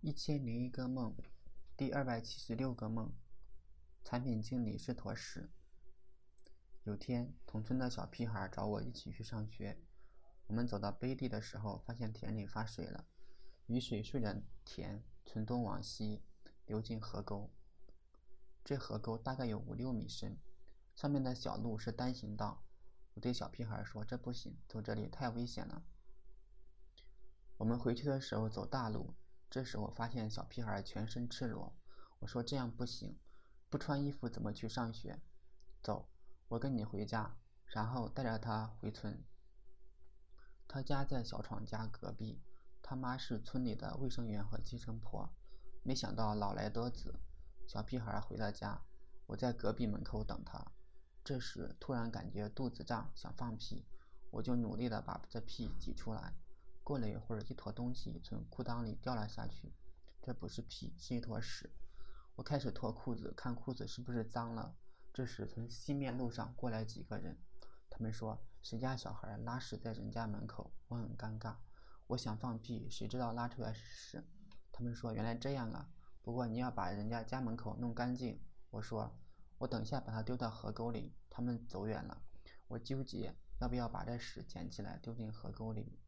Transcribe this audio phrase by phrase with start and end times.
[0.00, 1.12] 一千零一个梦，
[1.76, 3.12] 第二百七十六个梦。
[4.04, 5.50] 产品经理是坨屎。
[6.84, 9.76] 有天，同村的小屁孩找我一起去上学。
[10.46, 13.06] 我们走到背地的时候，发现田里发水了，
[13.66, 16.22] 雨水顺着田从东往西
[16.64, 17.50] 流进河沟。
[18.64, 20.38] 这河沟大概有五六米深，
[20.94, 22.62] 上面的小路是单行道。
[23.14, 25.82] 我对小屁孩说：“这不行，走这里太危险了。”
[27.58, 29.16] 我们回去的时候走大路。
[29.50, 31.74] 这时我发现小屁孩全身赤裸，
[32.18, 33.18] 我说这样不行，
[33.70, 35.20] 不穿衣服怎么去上学？
[35.82, 36.10] 走，
[36.48, 37.36] 我跟你回家，
[37.66, 39.24] 然后带着他回村。
[40.66, 42.42] 他家在小闯家隔壁，
[42.82, 45.32] 他妈是村里的卫生员和计生婆。
[45.82, 47.18] 没想到老来得子，
[47.66, 48.82] 小屁孩回了家，
[49.24, 50.72] 我在隔壁门口等他。
[51.24, 53.86] 这时突然感觉肚子胀，想放屁，
[54.30, 56.34] 我就努力的把这屁挤出来。
[56.88, 59.74] 过了一会儿，一坨东西从裤裆里掉了下去，
[60.22, 61.70] 这不是屁，是一坨屎。
[62.34, 64.74] 我开始脱裤子，看裤子是不是脏了。
[65.12, 67.36] 这时，从西面路上过来几个人，
[67.90, 70.72] 他们说谁家小孩拉屎在人家门口。
[70.88, 71.56] 我很尴尬，
[72.06, 74.24] 我想放屁，谁知道拉出来是屎。
[74.72, 75.90] 他们说原来这样啊，
[76.22, 78.40] 不过你要把人家家门口弄干净。
[78.70, 79.14] 我说
[79.58, 81.14] 我等一下把它丢到河沟里。
[81.28, 82.22] 他们走远了，
[82.66, 85.98] 我纠结要不要把这屎捡起来丢进河沟里。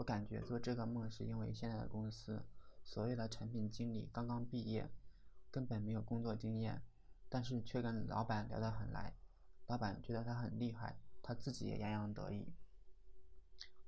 [0.00, 2.42] 我感觉做这个梦是因为现在的公司
[2.82, 4.90] 所有的产品经理刚刚毕业，
[5.50, 6.82] 根本没有工作经验，
[7.28, 9.14] 但是却跟老板聊得很来，
[9.66, 12.54] 老板觉得他很厉害，他自己也洋洋得意。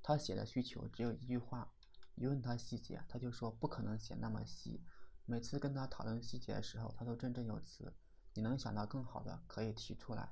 [0.03, 1.73] 他写的需求只有一句话，
[2.13, 4.83] 一问他细节，他就说不可能写那么细。
[5.25, 7.91] 每次跟他讨论细节的时候，他都振振有词。
[8.35, 10.31] 你能想到更好的，可以提出来。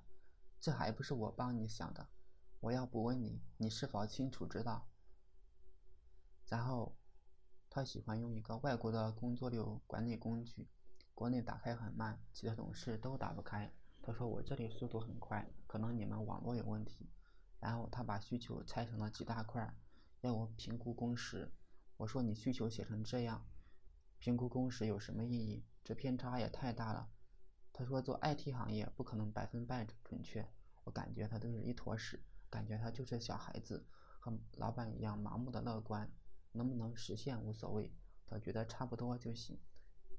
[0.60, 2.08] 这还不是我帮你想的。
[2.60, 4.91] 我要不问你，你是否清楚知道？
[6.52, 6.98] 然后，
[7.70, 10.68] 他喜欢用一个外国的工作流管理工具，
[11.16, 13.72] 国内打开很慢，其他同事都打不开。
[14.02, 17.10] 他说我这里速度很快，可能你们网络有问题。
[17.62, 19.74] 然后他把需求拆成了几大块，
[20.20, 21.50] 要我评估工时。
[21.96, 23.48] 我说你需求写成这样，
[24.20, 25.64] 评估工时有什么意义？
[25.86, 27.10] 这偏差也太大了。
[27.72, 30.46] 他说做 IT 行业不可能百分百准确。
[30.84, 33.86] 我感觉他都是一坨屎，感觉他就是小孩子，
[34.20, 36.12] 和老板一样盲目的乐观。
[36.54, 37.92] 能不能实现无所谓，
[38.26, 39.60] 他觉得差不多就行。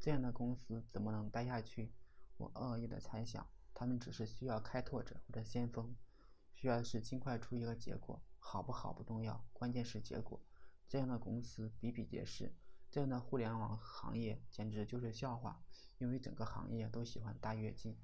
[0.00, 1.92] 这样的公司怎么能待下去？
[2.36, 5.94] 我恶意的猜想，他们只是需要开拓者或者先锋，
[6.54, 10.40] 需要的是尽快出一个结果，好不好不重要，关键是结果。
[10.88, 12.54] 这样的公司比比皆是，
[12.90, 15.62] 这样的互联网行业简直就是笑话，
[15.98, 17.96] 因为整个行业都喜欢大跃进。